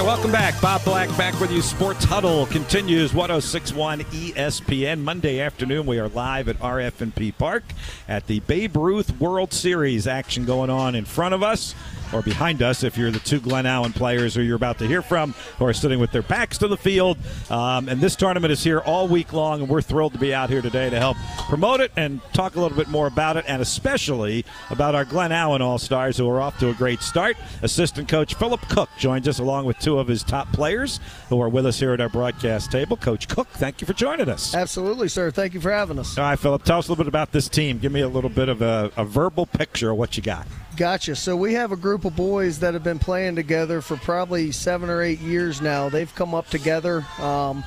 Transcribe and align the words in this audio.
right, 0.00 0.06
welcome 0.06 0.32
back. 0.32 0.60
Bob 0.62 0.82
Black 0.84 1.08
back 1.18 1.38
with 1.40 1.50
you. 1.50 1.60
Sports 1.60 2.04
Huddle 2.04 2.46
continues 2.46 3.12
1061 3.12 4.00
ESPN. 4.00 5.00
Monday 5.00 5.40
afternoon, 5.40 5.84
we 5.84 5.98
are 5.98 6.08
live 6.08 6.48
at 6.48 6.58
RF&P 6.58 7.32
Park 7.32 7.64
at 8.08 8.26
the 8.26 8.40
Babe 8.40 8.76
Ruth 8.76 9.20
World 9.20 9.52
Series. 9.52 10.06
Action 10.06 10.44
going 10.46 10.70
on 10.70 10.94
in 10.94 11.04
front 11.04 11.34
of 11.34 11.42
us 11.42 11.74
or 12.12 12.22
behind 12.22 12.62
us 12.62 12.82
if 12.82 12.96
you're 12.96 13.10
the 13.10 13.18
two 13.20 13.40
Glen 13.40 13.66
Allen 13.66 13.92
players 13.92 14.34
who 14.34 14.42
you're 14.42 14.56
about 14.56 14.78
to 14.78 14.86
hear 14.86 15.02
from 15.02 15.32
who 15.58 15.64
are 15.64 15.72
sitting 15.72 15.98
with 15.98 16.12
their 16.12 16.22
backs 16.22 16.58
to 16.58 16.68
the 16.68 16.76
field. 16.76 17.18
Um, 17.50 17.88
and 17.88 18.00
this 18.00 18.16
tournament 18.16 18.52
is 18.52 18.62
here 18.62 18.80
all 18.80 19.08
week 19.08 19.32
long, 19.32 19.60
and 19.60 19.68
we're 19.68 19.82
thrilled 19.82 20.12
to 20.14 20.18
be 20.18 20.34
out 20.34 20.50
here 20.50 20.62
today 20.62 20.90
to 20.90 20.98
help 20.98 21.16
promote 21.48 21.80
it 21.80 21.92
and 21.96 22.20
talk 22.32 22.56
a 22.56 22.60
little 22.60 22.76
bit 22.76 22.88
more 22.88 23.06
about 23.06 23.36
it, 23.36 23.44
and 23.48 23.62
especially 23.62 24.44
about 24.70 24.94
our 24.94 25.04
Glen 25.04 25.32
Allen 25.32 25.62
All 25.62 25.78
Stars 25.78 26.16
who 26.16 26.28
are 26.28 26.40
off 26.40 26.58
to 26.58 26.70
a 26.70 26.74
great 26.74 27.00
start. 27.00 27.36
Assistant 27.62 28.08
coach 28.08 28.34
Philip 28.34 28.60
Cook 28.68 28.88
joins 28.98 29.28
us 29.28 29.38
along 29.38 29.66
with 29.66 29.78
two 29.78 29.98
of 29.98 30.08
his 30.08 30.22
top 30.22 30.50
players 30.52 31.00
who 31.28 31.40
are 31.40 31.48
with 31.48 31.66
us 31.66 31.78
here 31.78 31.92
at 31.92 32.00
our 32.00 32.08
broadcast 32.08 32.70
table. 32.70 32.96
Coach 32.96 33.28
Cook, 33.28 33.48
thank 33.48 33.80
you 33.80 33.86
for 33.86 33.92
joining 33.92 34.28
us. 34.28 34.54
Absolutely, 34.54 35.08
sir. 35.08 35.30
Thank 35.30 35.54
you 35.54 35.60
for 35.60 35.70
having 35.70 35.98
us. 35.98 36.16
All 36.18 36.24
right, 36.24 36.38
Philip, 36.38 36.64
tell 36.64 36.78
us 36.78 36.88
a 36.88 36.90
little 36.90 37.04
bit 37.04 37.08
about 37.08 37.32
this 37.32 37.48
team. 37.48 37.78
Give 37.78 37.92
me 37.92 38.00
a 38.00 38.08
little 38.08 38.30
bit 38.30 38.48
of 38.48 38.62
a, 38.62 38.90
a 38.96 39.04
verbal 39.04 39.46
picture 39.46 39.90
of 39.90 39.96
what 39.96 40.16
you 40.16 40.22
got. 40.22 40.46
Gotcha. 40.76 41.16
So 41.16 41.36
we 41.36 41.54
have 41.54 41.72
a 41.72 41.76
group 41.76 42.04
of 42.04 42.16
boys 42.16 42.60
that 42.60 42.74
have 42.74 42.84
been 42.84 42.98
playing 42.98 43.36
together 43.36 43.80
for 43.80 43.96
probably 43.96 44.52
seven 44.52 44.88
or 44.88 45.02
eight 45.02 45.20
years 45.20 45.60
now. 45.60 45.88
They've 45.88 46.14
come 46.14 46.34
up 46.34 46.48
together, 46.48 47.04
um, 47.18 47.64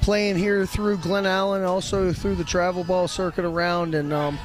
playing 0.00 0.36
here 0.36 0.64
through 0.64 0.98
Glen 0.98 1.26
Allen, 1.26 1.62
also 1.62 2.12
through 2.12 2.36
the 2.36 2.44
travel 2.44 2.84
ball 2.84 3.08
circuit 3.08 3.44
around, 3.44 3.94
and 3.94 4.12
um, 4.12 4.38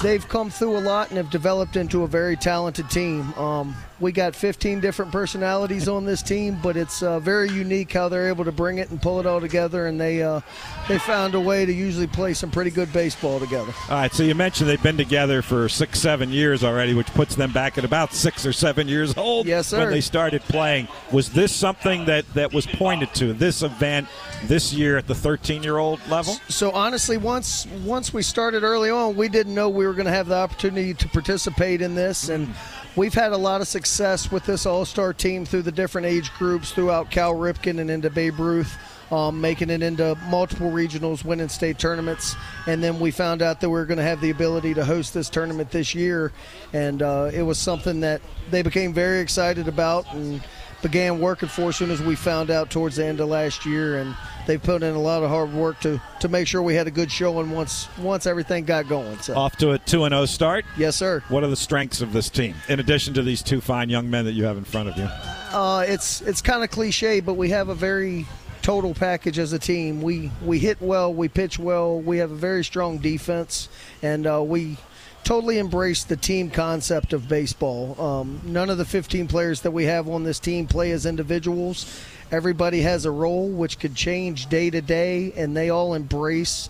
they've 0.00 0.26
come 0.28 0.50
through 0.50 0.78
a 0.78 0.80
lot 0.80 1.10
and 1.10 1.18
have 1.18 1.30
developed 1.30 1.76
into 1.76 2.02
a 2.02 2.08
very 2.08 2.36
talented 2.36 2.90
team. 2.90 3.32
Um, 3.34 3.76
we 4.02 4.10
got 4.10 4.34
15 4.34 4.80
different 4.80 5.12
personalities 5.12 5.88
on 5.88 6.04
this 6.04 6.22
team, 6.22 6.58
but 6.60 6.76
it's 6.76 7.04
uh, 7.04 7.20
very 7.20 7.48
unique 7.48 7.92
how 7.92 8.08
they're 8.08 8.28
able 8.28 8.44
to 8.44 8.50
bring 8.50 8.78
it 8.78 8.90
and 8.90 9.00
pull 9.00 9.20
it 9.20 9.26
all 9.26 9.40
together. 9.40 9.86
And 9.86 9.98
they 9.98 10.22
uh, 10.22 10.40
they 10.88 10.98
found 10.98 11.36
a 11.36 11.40
way 11.40 11.64
to 11.64 11.72
usually 11.72 12.08
play 12.08 12.34
some 12.34 12.50
pretty 12.50 12.70
good 12.70 12.92
baseball 12.92 13.38
together. 13.38 13.72
All 13.88 13.96
right, 13.96 14.12
so 14.12 14.24
you 14.24 14.34
mentioned 14.34 14.68
they've 14.68 14.82
been 14.82 14.96
together 14.96 15.40
for 15.40 15.68
six, 15.68 16.00
seven 16.00 16.30
years 16.30 16.64
already, 16.64 16.94
which 16.94 17.06
puts 17.14 17.36
them 17.36 17.52
back 17.52 17.78
at 17.78 17.84
about 17.84 18.12
six 18.12 18.44
or 18.44 18.52
seven 18.52 18.88
years 18.88 19.16
old. 19.16 19.46
Yes, 19.46 19.68
sir. 19.68 19.78
When 19.78 19.90
they 19.90 20.00
started 20.00 20.42
playing, 20.42 20.88
was 21.12 21.30
this 21.30 21.54
something 21.54 22.04
that 22.06 22.26
that 22.34 22.52
was 22.52 22.66
pointed 22.66 23.14
to 23.14 23.32
this 23.32 23.62
event 23.62 24.08
this 24.44 24.72
year 24.72 24.98
at 24.98 25.06
the 25.06 25.14
13-year-old 25.14 26.00
level? 26.08 26.34
So 26.48 26.72
honestly, 26.72 27.18
once 27.18 27.68
once 27.84 28.12
we 28.12 28.22
started 28.22 28.64
early 28.64 28.90
on, 28.90 29.14
we 29.14 29.28
didn't 29.28 29.54
know 29.54 29.68
we 29.68 29.86
were 29.86 29.94
going 29.94 30.06
to 30.06 30.12
have 30.12 30.26
the 30.26 30.34
opportunity 30.34 30.92
to 30.92 31.08
participate 31.08 31.80
in 31.80 31.94
this, 31.94 32.28
and 32.28 32.52
we've 32.96 33.14
had 33.14 33.32
a 33.32 33.36
lot 33.36 33.60
of 33.60 33.68
success 33.68 34.30
with 34.30 34.44
this 34.44 34.66
All 34.66 34.84
Star 34.84 35.12
team 35.12 35.44
through 35.44 35.62
the 35.62 35.72
different 35.72 36.06
age 36.06 36.32
groups 36.34 36.72
throughout 36.72 37.10
Cal 37.10 37.34
Ripken 37.34 37.80
and 37.80 37.90
into 37.90 38.10
Babe 38.10 38.38
Ruth. 38.38 38.76
Um, 39.10 39.42
making 39.42 39.68
it 39.68 39.82
into 39.82 40.14
multiple 40.30 40.70
regionals, 40.70 41.22
winning 41.22 41.50
state 41.50 41.78
tournaments, 41.78 42.34
and 42.66 42.82
then 42.82 42.98
we 42.98 43.10
found 43.10 43.42
out 43.42 43.60
that 43.60 43.68
we 43.68 43.74
were 43.74 43.84
going 43.84 43.98
to 43.98 44.02
have 44.02 44.22
the 44.22 44.30
ability 44.30 44.72
to 44.72 44.86
host 44.86 45.12
this 45.12 45.28
tournament 45.28 45.70
this 45.70 45.94
year, 45.94 46.32
and 46.72 47.02
uh, 47.02 47.30
it 47.30 47.42
was 47.42 47.58
something 47.58 48.00
that 48.00 48.22
they 48.50 48.62
became 48.62 48.94
very 48.94 49.20
excited 49.20 49.68
about 49.68 50.10
and 50.14 50.42
began 50.82 51.20
working 51.20 51.48
for 51.48 51.68
as 51.70 51.76
soon 51.76 51.90
as 51.90 52.02
we 52.02 52.14
found 52.16 52.50
out 52.50 52.70
towards 52.70 52.96
the 52.96 53.04
end 53.06 53.20
of 53.20 53.28
last 53.28 53.64
year, 53.64 53.98
and 53.98 54.14
they've 54.46 54.62
put 54.62 54.82
in 54.82 54.94
a 54.94 55.00
lot 55.00 55.22
of 55.22 55.30
hard 55.30 55.52
work 55.52 55.80
to, 55.80 56.00
to 56.20 56.28
make 56.28 56.46
sure 56.46 56.60
we 56.60 56.74
had 56.74 56.86
a 56.86 56.90
good 56.90 57.10
showing 57.10 57.50
once 57.50 57.88
once 57.98 58.26
everything 58.26 58.64
got 58.64 58.88
going. 58.88 59.18
So 59.20 59.34
Off 59.36 59.56
to 59.58 59.72
a 59.72 59.78
2 59.78 60.04
and 60.04 60.12
0 60.12 60.26
start. 60.26 60.64
yes, 60.76 60.96
sir. 60.96 61.22
What 61.28 61.44
are 61.44 61.48
the 61.48 61.56
strengths 61.56 62.00
of 62.00 62.12
this 62.12 62.28
team 62.28 62.54
in 62.68 62.80
addition 62.80 63.14
to 63.14 63.22
these 63.22 63.42
two 63.42 63.60
fine 63.60 63.88
young 63.88 64.10
men 64.10 64.24
that 64.24 64.32
you 64.32 64.44
have 64.44 64.56
in 64.56 64.64
front 64.64 64.88
of 64.88 64.96
you? 64.96 65.08
Uh, 65.56 65.84
it's 65.86 66.20
it's 66.22 66.42
kind 66.42 66.62
of 66.64 66.70
cliche, 66.70 67.20
but 67.20 67.34
we 67.34 67.50
have 67.50 67.68
a 67.68 67.74
very 67.74 68.26
total 68.62 68.94
package 68.94 69.38
as 69.38 69.52
a 69.52 69.58
team. 69.58 70.02
We 70.02 70.30
we 70.44 70.58
hit 70.58 70.80
well, 70.80 71.12
we 71.14 71.28
pitch 71.28 71.58
well, 71.58 72.00
we 72.00 72.18
have 72.18 72.30
a 72.30 72.36
very 72.36 72.64
strong 72.64 72.98
defense, 72.98 73.68
and 74.02 74.26
uh, 74.26 74.42
we 74.42 74.76
totally 75.24 75.58
embrace 75.58 76.04
the 76.04 76.16
team 76.16 76.50
concept 76.50 77.12
of 77.12 77.28
baseball. 77.28 78.00
Um, 78.00 78.40
none 78.44 78.70
of 78.70 78.78
the 78.78 78.84
15 78.84 79.28
players 79.28 79.60
that 79.62 79.70
we 79.70 79.84
have 79.84 80.08
on 80.08 80.24
this 80.24 80.38
team 80.38 80.66
play 80.66 80.90
as 80.90 81.06
individuals. 81.06 82.02
Everybody 82.30 82.80
has 82.82 83.04
a 83.04 83.10
role 83.10 83.48
which 83.48 83.78
could 83.78 83.94
change 83.94 84.46
day 84.46 84.70
to 84.70 84.80
day, 84.80 85.32
and 85.36 85.56
they 85.56 85.70
all 85.70 85.94
embrace 85.94 86.68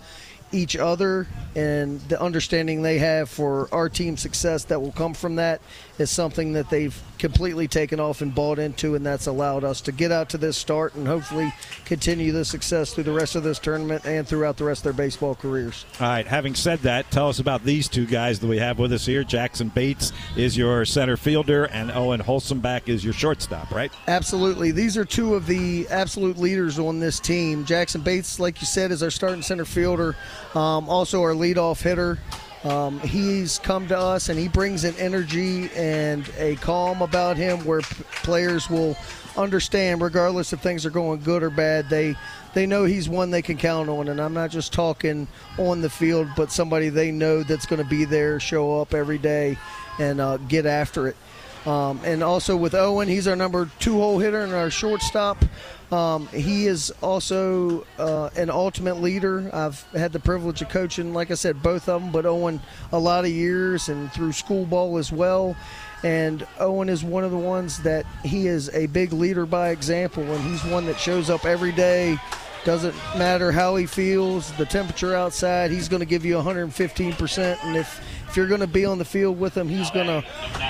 each 0.53 0.75
other 0.75 1.27
and 1.55 1.99
the 2.01 2.21
understanding 2.21 2.81
they 2.81 2.99
have 2.99 3.29
for 3.29 3.67
our 3.71 3.89
team 3.89 4.17
success 4.17 4.65
that 4.65 4.79
will 4.79 4.91
come 4.91 5.13
from 5.13 5.35
that 5.35 5.61
is 5.97 6.11
something 6.11 6.53
that 6.53 6.69
they've 6.69 7.01
completely 7.23 7.69
taken 7.69 8.01
off 8.01 8.19
and 8.19 8.35
bought 8.35 8.59
into 8.59 8.95
and 8.95 9.05
that's 9.05 9.27
allowed 9.27 9.63
us 9.63 9.79
to 9.79 9.93
get 9.93 10.11
out 10.11 10.27
to 10.27 10.37
this 10.37 10.57
start 10.57 10.93
and 10.95 11.07
hopefully 11.07 11.53
continue 11.85 12.33
the 12.33 12.43
success 12.43 12.93
through 12.93 13.05
the 13.05 13.13
rest 13.13 13.37
of 13.37 13.43
this 13.43 13.59
tournament 13.59 14.05
and 14.05 14.27
throughout 14.27 14.57
the 14.57 14.63
rest 14.65 14.81
of 14.81 14.83
their 14.83 15.05
baseball 15.05 15.33
careers. 15.33 15.85
All 16.01 16.07
right, 16.07 16.27
having 16.27 16.53
said 16.53 16.79
that, 16.79 17.09
tell 17.11 17.29
us 17.29 17.39
about 17.39 17.63
these 17.63 17.87
two 17.87 18.05
guys 18.05 18.41
that 18.41 18.47
we 18.47 18.57
have 18.57 18.77
with 18.77 18.91
us 18.91 19.05
here. 19.05 19.23
Jackson 19.23 19.69
Bates 19.69 20.11
is 20.35 20.57
your 20.57 20.83
center 20.83 21.15
fielder, 21.15 21.63
and 21.63 21.91
Owen 21.91 22.19
Holsomback 22.19 22.89
is 22.89 23.05
your 23.05 23.13
shortstop, 23.13 23.71
right? 23.71 23.93
Absolutely. 24.09 24.71
These 24.71 24.97
are 24.97 25.05
two 25.05 25.33
of 25.35 25.47
the 25.47 25.87
absolute 25.87 26.37
leaders 26.37 26.77
on 26.77 26.99
this 26.99 27.21
team. 27.21 27.63
Jackson 27.63 28.01
Bates, 28.01 28.37
like 28.37 28.59
you 28.59 28.67
said, 28.67 28.91
is 28.91 29.01
our 29.01 29.11
starting 29.11 29.41
center 29.41 29.63
fielder, 29.63 30.17
um, 30.55 30.89
also 30.89 31.21
our 31.21 31.31
leadoff 31.31 31.81
hitter. 31.81 32.19
Um, 32.63 32.99
he's 33.01 33.59
come 33.59 33.87
to 33.89 33.97
us 33.97 34.29
and 34.29 34.39
he 34.39 34.47
brings 34.47 34.85
an 34.85 34.95
energy 34.97 35.69
and 35.75 36.29
a 36.37 36.55
calm 36.57 37.01
about 37.01 37.35
him 37.35 37.65
where 37.65 37.81
p- 37.81 38.03
players 38.23 38.69
will 38.69 38.95
understand, 39.35 40.01
regardless 40.01 40.53
if 40.53 40.61
things 40.61 40.85
are 40.85 40.89
going 40.89 41.19
good 41.21 41.43
or 41.43 41.49
bad, 41.49 41.89
they 41.89 42.15
they 42.53 42.65
know 42.65 42.85
he's 42.85 43.09
one 43.09 43.31
they 43.31 43.41
can 43.41 43.57
count 43.57 43.89
on. 43.89 44.07
And 44.07 44.21
I'm 44.21 44.33
not 44.33 44.51
just 44.51 44.71
talking 44.71 45.27
on 45.57 45.81
the 45.81 45.89
field, 45.89 46.27
but 46.37 46.51
somebody 46.51 46.89
they 46.89 47.11
know 47.11 47.43
that's 47.43 47.65
going 47.65 47.81
to 47.81 47.89
be 47.89 48.05
there, 48.05 48.39
show 48.39 48.79
up 48.79 48.93
every 48.93 49.17
day, 49.17 49.57
and 49.99 50.21
uh, 50.21 50.37
get 50.37 50.65
after 50.65 51.07
it. 51.07 51.17
Um, 51.65 52.01
and 52.03 52.21
also 52.21 52.57
with 52.57 52.75
Owen, 52.75 53.07
he's 53.07 53.27
our 53.27 53.35
number 53.35 53.69
two 53.79 53.93
hole 53.93 54.19
hitter 54.19 54.41
and 54.41 54.53
our 54.53 54.69
shortstop. 54.69 55.43
Um, 55.91 56.27
he 56.27 56.65
is 56.65 56.91
also 57.01 57.85
uh, 57.97 58.29
an 58.35 58.49
ultimate 58.49 59.01
leader. 59.01 59.49
I've 59.53 59.81
had 59.91 60.11
the 60.11 60.19
privilege 60.19 60.61
of 60.61 60.69
coaching, 60.69 61.13
like 61.13 61.31
I 61.31 61.35
said, 61.35 61.61
both 61.61 61.87
of 61.87 62.01
them, 62.01 62.11
but 62.11 62.25
Owen 62.25 62.59
a 62.91 62.99
lot 62.99 63.25
of 63.25 63.31
years 63.31 63.89
and 63.89 64.11
through 64.11 64.31
school 64.31 64.65
ball 64.65 64.97
as 64.97 65.11
well. 65.11 65.55
And 66.03 66.45
Owen 66.59 66.89
is 66.89 67.03
one 67.03 67.23
of 67.23 67.31
the 67.31 67.37
ones 67.37 67.81
that 67.83 68.05
he 68.25 68.47
is 68.47 68.69
a 68.73 68.87
big 68.87 69.13
leader 69.13 69.45
by 69.45 69.69
example, 69.69 70.23
and 70.23 70.43
he's 70.43 70.65
one 70.65 70.85
that 70.87 70.99
shows 70.99 71.29
up 71.29 71.45
every 71.45 71.71
day. 71.71 72.17
Doesn't 72.65 72.95
matter 73.17 73.51
how 73.51 73.75
he 73.75 73.85
feels, 73.85 74.51
the 74.53 74.65
temperature 74.65 75.15
outside, 75.15 75.69
he's 75.71 75.89
going 75.89 75.99
to 75.99 76.05
give 76.05 76.23
you 76.23 76.35
115%. 76.35 77.57
And 77.63 77.75
if 77.75 78.01
if 78.29 78.37
you're 78.37 78.47
going 78.47 78.61
to 78.61 78.67
be 78.67 78.83
on 78.83 78.97
the 78.97 79.05
field 79.05 79.39
with 79.39 79.55
him, 79.55 79.67
he's 79.69 79.91
going 79.91 80.07
to 80.07 80.23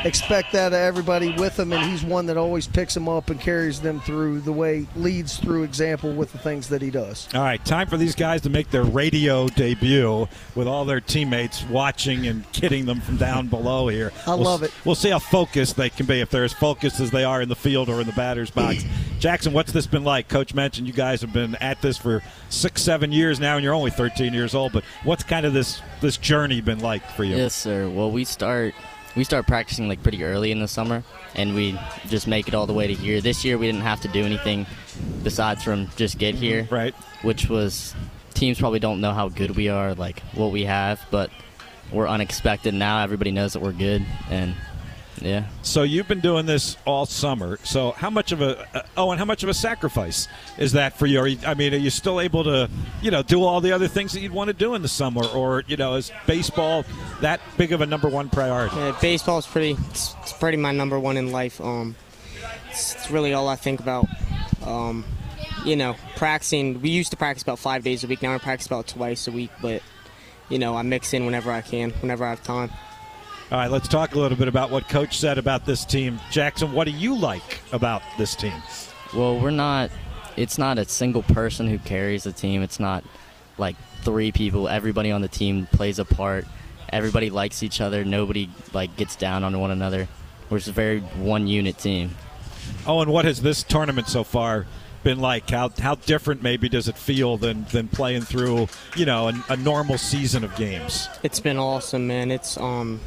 expect 0.04 0.52
that 0.52 0.68
of 0.68 0.74
everybody 0.74 1.32
with 1.38 1.58
him, 1.58 1.72
and 1.72 1.82
he's 1.90 2.04
one 2.04 2.26
that 2.26 2.36
always 2.36 2.68
picks 2.68 2.94
them 2.94 3.08
up 3.08 3.30
and 3.30 3.40
carries 3.40 3.80
them 3.80 4.02
through 4.02 4.42
the 4.42 4.52
way, 4.52 4.86
leads 4.98 5.38
through 5.38 5.64
example 5.64 6.12
with 6.12 6.30
the 6.34 6.38
things 6.40 6.68
that 6.68 6.82
he 6.82 6.90
does. 6.92 7.30
All 7.34 7.42
right, 7.42 7.64
time 7.64 7.88
for 7.88 7.96
these 7.96 8.16
guys 8.16 8.42
to 8.42 8.50
make 8.50 8.70
their 8.70 8.84
radio 8.84 9.48
debut 9.48 10.28
with 10.56 10.68
all 10.68 10.84
their 10.84 11.00
teammates 11.00 11.64
watching 11.70 12.28
and 12.28 12.52
kidding 12.52 12.86
them 12.86 13.00
from 13.00 13.16
down 13.16 13.48
below 13.48 13.88
here. 13.88 14.12
I 14.28 14.32
We'll- 14.36 14.44
love 14.44 14.64
it. 14.64 14.72
We'll 14.84 14.96
see 14.96 15.12
how 15.12 15.20
focused 15.20 15.78
they 15.78 15.90
can 15.90 16.06
be, 16.06 16.20
if 16.20 16.30
they're 16.32 16.44
as 16.44 16.52
focused 16.52 17.00
as 17.00 17.12
they 17.12 17.24
are 17.24 17.42
in 17.42 17.48
the 17.48 17.56
field 17.56 17.88
or 17.88 18.02
in 18.02 18.08
the 18.08 18.12
batter's 18.14 18.52
box. 18.52 18.84
Jackson, 19.24 19.54
what's 19.54 19.72
this 19.72 19.88
been 19.88 20.04
like? 20.04 20.28
Coach 20.28 20.54
mentioned 20.54 20.86
you 20.86 20.92
guys 20.92 21.22
have 21.22 21.32
been 21.32 21.56
at 21.56 21.82
this 21.82 21.98
for 21.98 22.22
six, 22.50 22.82
seven 22.82 23.14
years 23.14 23.40
now, 23.40 23.56
and 23.56 23.64
you're 23.64 23.74
only 23.74 23.90
13 23.90 24.34
years 24.34 24.54
old. 24.54 24.74
But 24.74 24.84
what's 25.06 25.24
kind 25.24 25.46
of 25.46 25.54
this 25.54 25.82
this 26.02 26.18
journey 26.18 26.60
been 26.60 26.80
like 26.80 27.10
for 27.12 27.24
you? 27.24 27.38
Yes, 27.38 27.56
sir. 27.56 27.88
Well, 27.88 28.12
we 28.12 28.26
start 28.26 28.74
we 29.16 29.24
start 29.24 29.48
practicing 29.48 29.88
like 29.88 30.04
pretty 30.04 30.26
early 30.26 30.52
in 30.52 30.60
the 30.60 30.68
summer, 30.68 31.04
and 31.36 31.56
we 31.56 31.80
just 32.10 32.28
make 32.28 32.50
it 32.50 32.54
all 32.54 32.68
the 32.68 32.74
way 32.74 32.86
to 32.88 32.94
here. 32.94 33.22
This 33.22 33.46
year, 33.46 33.58
we 33.58 33.66
didn't 33.66 33.84
have 33.84 34.02
to 34.02 34.10
do 34.10 34.26
anything 34.26 34.66
besides 35.24 35.64
from 35.64 35.88
just 35.96 36.18
get 36.18 36.36
here, 36.36 36.68
Right. 36.70 36.94
which 37.22 37.48
was 37.48 37.96
teams 38.34 38.60
probably 38.60 38.80
don't 38.80 39.00
know 39.00 39.14
how 39.14 39.30
good 39.30 39.56
we 39.56 39.70
are, 39.70 39.94
like 39.96 40.20
what 40.34 40.52
we 40.52 40.66
have, 40.66 41.00
but 41.12 41.30
we're 41.94 42.10
unexpected 42.10 42.74
now. 42.74 43.02
Everybody 43.02 43.32
knows 43.32 43.54
that 43.54 43.62
we're 43.62 43.72
good, 43.72 44.06
and 44.30 44.54
yeah. 45.22 45.46
So 45.62 45.84
you've 45.84 46.08
been 46.08 46.20
doing 46.20 46.46
this 46.46 46.78
all 46.86 47.06
summer. 47.06 47.58
So 47.64 47.92
how 47.92 48.10
much 48.10 48.32
of 48.32 48.42
a 48.42 48.68
uh, 48.76 48.84
oh, 48.98 49.12
and 49.12 49.20
how 49.20 49.26
much 49.26 49.44
of 49.44 49.50
a 49.50 49.54
sacrifice 49.54 50.28
is 50.58 50.74
that 50.74 50.98
for 50.98 51.06
you? 51.06 51.20
Are 51.20 51.28
you? 51.28 51.38
I 51.46 51.54
mean, 51.54 51.74
are 51.74 51.78
you 51.78 51.90
still 51.90 52.20
able 52.20 52.44
to, 52.44 52.70
you 53.02 53.12
know, 53.12 53.24
do 53.24 53.44
all 53.44 53.62
the 53.62 53.72
other 53.72 53.88
things 53.88 54.14
that 54.14 54.22
you'd 54.22 54.32
want 54.32 54.50
to 54.50 54.54
do 54.54 54.76
in 54.76 54.82
the 54.82 54.88
summer, 54.88 55.26
or 55.26 55.64
you 55.68 55.78
know, 55.78 55.96
is 55.96 56.12
baseball 56.26 56.86
that 57.22 57.40
big 57.58 57.72
of 57.72 57.82
a 57.82 57.86
number 57.86 58.10
one 58.10 58.30
priority? 58.30 58.76
Yeah, 58.76 58.98
baseball's 59.02 59.48
pretty. 59.48 59.78
It's, 59.90 60.16
it's 60.22 60.34
pretty 60.34 60.58
my 60.58 60.72
number 60.72 61.00
one 61.00 61.18
in 61.18 61.32
life. 61.32 61.62
Um, 61.62 61.96
it's, 62.70 62.96
it's 62.96 63.12
really 63.12 63.34
all 63.34 63.48
I 63.48 63.56
think 63.56 63.80
about. 63.80 64.08
Um, 64.66 65.06
you 65.64 65.76
know, 65.76 65.96
practicing. 66.16 66.82
We 66.82 66.90
used 66.90 67.12
to 67.12 67.18
practice 67.18 67.44
about 67.44 67.60
five 67.60 67.84
days 67.84 68.04
a 68.04 68.08
week. 68.08 68.22
Now 68.22 68.34
I 68.34 68.38
practice 68.38 68.68
about 68.68 68.88
twice 68.88 69.28
a 69.28 69.32
week. 69.32 69.52
But 69.62 69.82
you 70.50 70.60
know, 70.60 70.76
I 70.76 70.82
mix 70.82 71.14
in 71.14 71.26
whenever 71.26 71.52
I 71.52 71.62
can, 71.62 71.92
whenever 71.92 72.26
I 72.26 72.32
have 72.32 72.44
time. 72.44 72.72
All 73.54 73.60
right, 73.60 73.70
let's 73.70 73.88
talk 73.88 74.16
a 74.16 74.20
little 74.20 74.36
bit 74.36 74.48
about 74.48 74.72
what 74.72 74.90
Coach 74.90 75.20
said 75.20 75.38
about 75.38 75.64
this 75.64 75.86
team. 75.86 76.20
Jackson, 76.32 76.74
what 76.74 76.86
do 76.86 76.92
you 76.92 77.16
like 77.16 77.60
about 77.72 78.02
this 78.18 78.36
team? 78.36 78.56
Well, 79.14 79.40
we're 79.40 79.52
not. 79.52 79.92
It's 80.36 80.58
not 80.58 80.80
a 80.80 80.86
single 80.86 81.22
person 81.22 81.68
who 81.68 81.78
carries 81.78 82.24
the 82.24 82.32
team. 82.32 82.64
It's 82.64 82.80
not 82.80 83.04
like 83.60 83.76
three 84.02 84.32
people. 84.32 84.68
Everybody 84.68 85.12
on 85.12 85.22
the 85.22 85.28
team 85.28 85.68
plays 85.68 86.00
a 86.00 86.06
part. 86.06 86.48
Everybody 86.90 87.30
likes 87.30 87.62
each 87.62 87.80
other. 87.80 88.04
Nobody 88.04 88.50
like 88.74 88.96
gets 88.96 89.16
down 89.16 89.44
on 89.44 89.60
one 89.60 89.70
another. 89.70 90.08
We're 90.50 90.58
just 90.58 90.70
a 90.70 90.72
very 90.72 91.02
one 91.02 91.46
unit 91.46 91.78
team. 91.78 92.16
Oh, 92.88 93.02
and 93.02 93.12
what 93.12 93.26
has 93.26 93.40
this 93.44 93.62
tournament 93.62 94.08
so 94.08 94.24
far 94.24 94.66
been 95.04 95.20
like? 95.20 95.48
How 95.48 95.70
how 95.78 95.94
different 95.94 96.42
maybe 96.42 96.70
does 96.70 96.88
it 96.88 96.98
feel 96.98 97.38
than 97.38 97.66
than 97.66 97.88
playing 97.88 98.24
through 98.24 98.68
you 98.96 99.06
know 99.06 99.28
a, 99.28 99.46
a 99.50 99.58
normal 99.58 100.00
season 100.00 100.44
of 100.44 100.56
games? 100.56 101.08
It's 101.22 101.40
been 101.40 101.60
awesome, 101.60 102.08
man. 102.08 102.32
It's 102.32 102.58
um, 102.58 103.00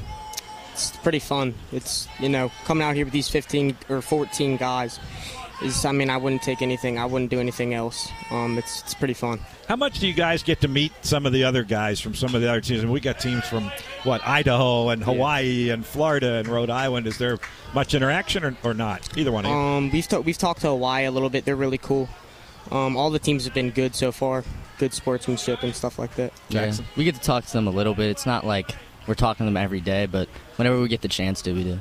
it's 0.76 0.96
pretty 0.99 1.19
fun. 1.19 1.55
It's 1.73 2.06
you 2.20 2.28
know 2.28 2.50
coming 2.64 2.87
out 2.87 2.94
here 2.94 3.05
with 3.06 3.12
these 3.12 3.28
15 3.28 3.76
or 3.88 4.02
14 4.02 4.56
guys 4.58 5.00
is 5.62 5.87
I 5.87 5.93
mean 5.93 6.11
I 6.11 6.19
wouldn't 6.19 6.43
take 6.43 6.61
anything. 6.61 6.99
I 6.99 7.06
wouldn't 7.06 7.31
do 7.31 7.40
anything 7.40 7.73
else. 7.73 8.08
Um, 8.31 8.58
it's 8.58 8.82
it's 8.82 8.93
pretty 8.94 9.14
fun. 9.14 9.40
How 9.69 9.76
much 9.76 9.99
do 10.00 10.06
you 10.06 10.12
guys 10.12 10.43
get 10.43 10.61
to 10.61 10.69
meet 10.69 10.93
some 11.00 11.25
of 11.25 11.32
the 11.32 11.44
other 11.44 11.64
guys 11.64 11.99
from 11.99 12.14
some 12.14 12.34
of 12.34 12.43
the 12.43 12.49
other 12.49 12.61
teams? 12.61 12.82
And 12.82 12.93
we 12.93 13.00
got 13.00 13.19
teams 13.19 13.44
from 13.49 13.70
what 14.05 14.20
Idaho 14.26 14.90
and 14.90 15.02
Hawaii 15.02 15.70
and 15.70 15.84
Florida 15.84 16.34
and 16.34 16.49
Rhode 16.49 16.70
Island. 16.70 17.06
Is 17.06 17.17
there 17.17 17.38
much 17.75 17.94
interaction 17.94 18.44
or, 18.44 18.56
or 18.62 18.75
not? 18.75 19.17
Either 19.17 19.32
one 19.32 19.46
of 19.46 19.50
you. 19.50 19.56
Um, 19.56 19.90
we've 19.90 20.06
ta- 20.06 20.20
we've 20.20 20.38
talked 20.38 20.61
to 20.61 20.69
Hawaii 20.69 21.06
a 21.06 21.11
little 21.11 21.31
bit. 21.31 21.46
They're 21.46 21.56
really 21.56 21.79
cool. 21.79 22.08
Um, 22.70 22.96
all 22.96 23.11
the 23.11 23.19
teams 23.19 23.44
have 23.44 23.55
been 23.55 23.70
good 23.70 23.94
so 23.94 24.12
far. 24.12 24.44
Good 24.79 24.93
sportsmanship 24.93 25.62
and 25.62 25.75
stuff 25.75 25.99
like 25.99 26.14
that. 26.17 26.32
Jackson? 26.50 26.84
Yeah. 26.84 26.90
We 26.99 27.05
get 27.05 27.14
to 27.14 27.20
talk 27.20 27.46
to 27.46 27.52
them 27.52 27.67
a 27.67 27.70
little 27.70 27.94
bit. 27.94 28.11
It's 28.11 28.26
not 28.26 28.44
like 28.44 28.75
we're 29.06 29.14
talking 29.14 29.47
to 29.47 29.49
them 29.50 29.56
every 29.56 29.81
day, 29.81 30.06
but 30.06 30.29
whenever 30.56 30.81
we 30.81 30.88
get 30.88 31.03
the 31.03 31.08
chance 31.08 31.43
to, 31.43 31.53
we 31.53 31.64
do. 31.64 31.81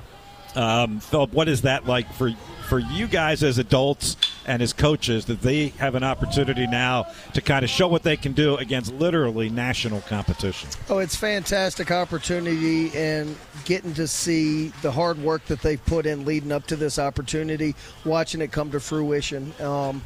Um, 0.56 1.00
Philip, 1.01 1.33
what 1.33 1.50
is 1.50 1.63
that 1.63 1.86
like 1.86 2.12
for 2.13 2.31
for 2.68 2.80
you 2.80 3.07
guys 3.07 3.44
as 3.44 3.57
adults 3.60 4.18
and 4.48 4.62
as 4.62 4.74
coaches 4.74 5.25
that 5.25 5.42
they 5.42 5.68
have 5.68 5.94
an 5.95 6.04
opportunity 6.04 6.66
now 6.66 7.06
to 7.33 7.42
kind 7.42 7.63
of 7.63 7.69
show 7.69 7.88
what 7.88 8.04
they 8.04 8.18
can 8.18 8.31
do 8.31 8.56
against 8.56 8.94
literally 8.94 9.50
national 9.50 10.01
competition? 10.01 10.69
Oh, 10.89 11.00
it's 11.00 11.16
fantastic 11.16 11.92
opportunity 11.92 12.95
and 12.98 13.36
getting 13.66 13.94
to 13.95 14.07
see 14.07 14.69
the 14.81 14.92
hard 14.92 15.19
work 15.19 15.45
that 15.45 15.62
they've 15.62 15.83
put 15.86 16.06
in 16.06 16.25
leading 16.25 16.51
up 16.51 16.66
to 16.68 16.75
this 16.75 16.98
opportunity, 16.98 17.75
watching 18.04 18.42
it 18.42 18.51
come 18.51 18.72
to 18.72 18.80
fruition. 18.80 19.54
Um, 19.60 20.04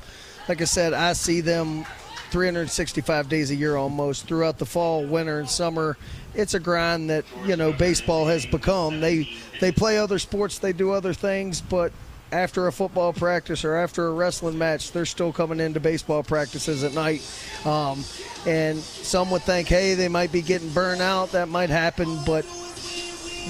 like 0.49 0.61
I 0.61 0.65
said, 0.65 0.93
I 0.93 1.13
see 1.13 1.41
them 1.41 1.85
365 2.31 3.29
days 3.29 3.51
a 3.51 3.55
year 3.55 3.75
almost 3.75 4.27
throughout 4.27 4.57
the 4.57 4.65
fall, 4.65 5.05
winter, 5.05 5.39
and 5.39 5.49
summer. 5.49 5.97
It's 6.33 6.53
a 6.53 6.59
grind 6.59 7.09
that 7.09 7.25
you 7.45 7.55
know 7.55 7.73
baseball 7.73 8.25
has 8.27 8.45
become. 8.45 9.01
They 9.01 9.29
they 9.59 9.71
play 9.71 9.97
other 9.97 10.19
sports, 10.19 10.59
they 10.59 10.73
do 10.73 10.91
other 10.91 11.13
things, 11.13 11.61
but 11.61 11.91
after 12.31 12.67
a 12.67 12.71
football 12.71 13.11
practice 13.11 13.65
or 13.65 13.75
after 13.75 14.07
a 14.07 14.11
wrestling 14.11 14.57
match, 14.57 14.91
they're 14.91 15.05
still 15.05 15.33
coming 15.33 15.59
into 15.59 15.79
baseball 15.79 16.23
practices 16.23 16.83
at 16.83 16.93
night. 16.93 17.21
Um, 17.65 18.03
and 18.45 18.77
some 18.77 19.31
would 19.31 19.41
think, 19.41 19.67
hey, 19.67 19.95
they 19.95 20.07
might 20.07 20.31
be 20.31 20.41
getting 20.41 20.69
burned 20.69 21.01
out. 21.01 21.31
That 21.31 21.49
might 21.49 21.69
happen, 21.69 22.19
but 22.25 22.45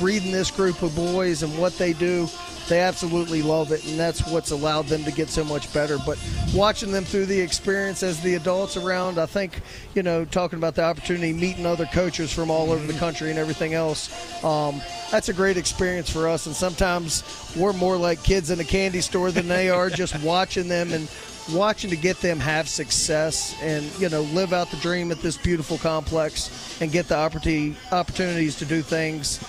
reading 0.02 0.32
this 0.32 0.50
group 0.50 0.82
of 0.82 0.96
boys 0.96 1.44
and 1.44 1.58
what 1.58 1.78
they 1.78 1.94
do, 1.94 2.30
they 2.70 2.80
absolutely 2.80 3.42
love 3.42 3.72
it, 3.72 3.86
and 3.88 4.00
that's 4.00 4.26
what's 4.28 4.52
allowed 4.52 4.86
them 4.86 5.04
to 5.04 5.12
get 5.12 5.30
so 5.30 5.44
much 5.44 5.74
better. 5.74 5.98
But 6.06 6.18
watching 6.54 6.92
them 6.92 7.04
through 7.04 7.26
the 7.26 7.40
experience 7.40 8.04
as 8.04 8.22
the 8.22 8.36
adults 8.36 8.78
around, 8.78 9.20
I 9.20 9.26
think, 9.26 9.62
you 9.96 10.04
know, 10.04 10.24
talking 10.24 10.58
about 10.58 10.76
the 10.76 10.84
opportunity, 10.84 11.34
meeting 11.34 11.66
other 11.66 11.86
coaches 11.88 12.32
from 12.32 12.52
all 12.52 12.72
over 12.72 12.86
the 12.86 12.98
country 12.98 13.32
and 13.32 13.40
everything 13.40 13.74
else, 13.74 14.44
um, 14.44 14.82
that's 15.12 15.30
a 15.30 15.34
great 15.34 15.58
experience 15.58 16.10
for 16.10 16.28
us. 16.28 16.46
And 16.46 16.56
sometimes 16.56 17.24
we're 17.58 17.74
more 17.74 17.98
like 17.98 18.24
kids 18.24 18.52
in 18.52 18.60
a 18.60 18.64
candy 18.64 19.02
store 19.02 19.32
than 19.32 19.48
they 19.48 19.70
are, 19.70 19.90
just 19.90 20.18
watching 20.24 20.68
them 20.68 20.94
and 20.94 21.10
watching 21.52 21.90
to 21.90 21.96
get 21.96 22.20
them 22.22 22.40
have 22.40 22.70
success 22.70 23.56
and 23.62 23.84
you 24.00 24.08
know 24.08 24.22
live 24.22 24.54
out 24.54 24.70
the 24.70 24.78
dream 24.78 25.12
at 25.12 25.20
this 25.22 25.36
beautiful 25.36 25.80
complex 25.80 26.80
and 26.80 26.92
get 26.92 27.08
the 27.08 27.16
opportunity 27.16 27.76
opportunities 27.92 28.56
to 28.56 28.66
do 28.66 28.84
things 28.84 29.40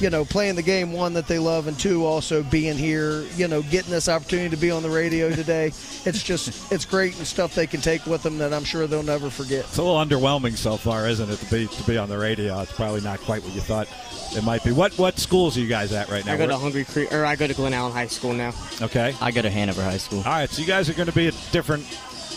you 0.00 0.10
know, 0.10 0.24
playing 0.24 0.56
the 0.56 0.62
game 0.62 0.92
one 0.92 1.14
that 1.14 1.26
they 1.26 1.38
love, 1.38 1.66
and 1.66 1.78
two 1.78 2.04
also 2.04 2.42
being 2.42 2.76
here, 2.76 3.22
you 3.36 3.48
know, 3.48 3.62
getting 3.62 3.90
this 3.90 4.08
opportunity 4.08 4.50
to 4.50 4.56
be 4.56 4.70
on 4.70 4.82
the 4.82 4.90
radio 4.90 5.30
today. 5.30 5.66
it's 6.04 6.22
just 6.22 6.72
it's 6.72 6.84
great 6.84 7.16
and 7.18 7.26
stuff 7.26 7.54
they 7.54 7.66
can 7.66 7.80
take 7.80 8.04
with 8.06 8.22
them 8.22 8.38
that 8.38 8.52
I'm 8.52 8.64
sure 8.64 8.86
they'll 8.86 9.02
never 9.02 9.30
forget. 9.30 9.64
It's 9.64 9.78
a 9.78 9.82
little 9.82 9.98
underwhelming 9.98 10.56
so 10.56 10.76
far, 10.76 11.08
isn't 11.08 11.30
it, 11.30 11.36
to 11.36 11.50
be 11.50 11.66
to 11.66 11.82
be 11.84 11.98
on 11.98 12.08
the 12.08 12.18
radio? 12.18 12.60
It's 12.60 12.72
probably 12.72 13.00
not 13.00 13.20
quite 13.20 13.42
what 13.42 13.54
you 13.54 13.60
thought 13.60 13.88
it 14.36 14.44
might 14.44 14.64
be. 14.64 14.72
What 14.72 14.96
what 14.98 15.18
schools 15.18 15.56
are 15.56 15.60
you 15.60 15.68
guys 15.68 15.92
at 15.92 16.08
right 16.08 16.24
now? 16.24 16.34
I 16.34 16.36
go 16.36 16.46
to 16.46 16.56
Hungary 16.56 16.84
Creek, 16.84 17.12
or 17.12 17.24
I 17.24 17.36
go 17.36 17.46
to 17.46 17.54
Glen 17.54 17.74
Allen 17.74 17.92
High 17.92 18.06
School 18.06 18.32
now. 18.32 18.52
okay. 18.80 19.14
I 19.20 19.30
go 19.30 19.42
to 19.42 19.50
Hanover 19.50 19.82
High 19.82 19.98
School. 19.98 20.18
All 20.18 20.24
right, 20.24 20.48
so 20.48 20.60
you 20.60 20.66
guys 20.66 20.88
are 20.88 20.94
going 20.94 21.08
to 21.08 21.14
be 21.14 21.28
at 21.28 21.34
different 21.52 21.86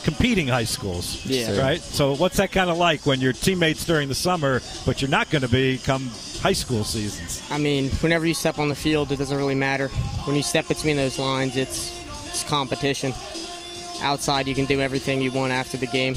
competing 0.06 0.48
high 0.48 0.64
schools. 0.64 1.26
Yeah. 1.26 1.60
Right? 1.60 1.82
So 1.82 2.16
what's 2.16 2.38
that 2.38 2.52
kind 2.52 2.70
of 2.70 2.78
like 2.78 3.06
when 3.06 3.20
you're 3.20 3.34
teammates 3.34 3.86
during 3.86 4.08
the 4.08 4.16
summer, 4.16 4.62
but 4.86 5.02
you're 5.02 5.10
not 5.10 5.32
going 5.32 5.42
to 5.42 5.50
be 5.50 5.80
come 5.80 6.12
high 6.46 6.54
school 6.54 6.84
seasons? 6.84 7.42
I 7.50 7.58
mean, 7.58 7.90
whenever 8.02 8.24
you 8.28 8.36
step 8.36 8.60
on 8.60 8.70
the 8.70 8.76
field, 8.76 9.12
it 9.12 9.18
doesn't 9.18 9.36
really 9.36 9.56
matter. 9.56 9.88
When 10.28 10.36
you 10.36 10.44
step 10.44 10.68
between 10.68 10.96
those 10.96 11.18
lines, 11.18 11.58
it's 11.58 11.92
it's 12.28 12.44
competition. 12.44 13.14
Outside, 14.02 14.48
you 14.48 14.54
can 14.54 14.66
do 14.66 14.80
everything 14.80 15.24
you 15.24 15.32
want 15.32 15.52
after 15.52 15.76
the 15.78 15.88
game. 15.88 16.14